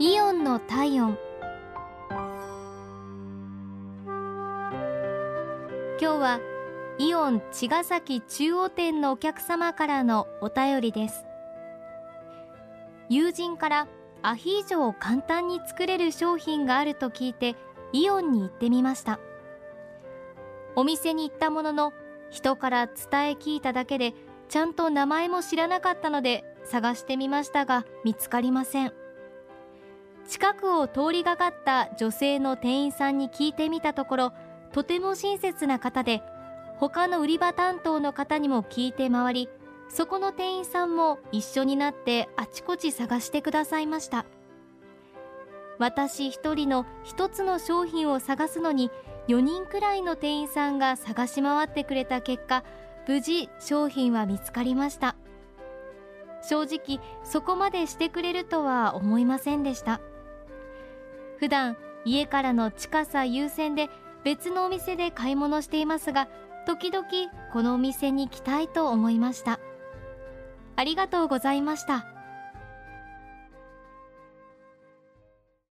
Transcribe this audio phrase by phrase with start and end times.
[0.00, 1.18] イオンの体温。
[4.06, 6.40] 今日は
[7.00, 11.24] イオン茅ヶ崎中央店のお客様からのお便りです。
[13.08, 13.88] 友人から
[14.22, 17.56] アヒージョを簡単に作れる商品があると聞いて
[17.92, 19.18] イオンに行ってみました。
[20.76, 21.92] お店に行ったものの
[22.30, 22.94] 人から伝
[23.30, 24.14] え聞いただけで
[24.48, 28.92] ちゃんと名前も知らなかったので探してみましたが見つかりません。
[30.38, 34.32] 近くを通りがかった女性の店員さんに聞いてみたところ
[34.72, 36.22] とても親切な方で
[36.76, 39.48] 他の売り場担当の方にも聞いて回り
[39.88, 44.26] そこの店員さんも一緒になってあちこち探してくださいました。
[45.80, 48.92] 私一人の一つの商品を探すのに
[49.26, 52.62] 4人くらいの店員さんが探し回ってくれた結果
[53.08, 55.16] 無事商品は見つかりました。
[56.42, 60.00] 正直そこまでしてくれるとは思いませんでした。
[61.38, 63.88] 普段家からの近さ優先で
[64.24, 66.28] 別のお店で買い物していますが
[66.66, 67.06] 時々
[67.52, 69.58] このお店に来たいと思いました。
[70.76, 72.06] ありがとうございました。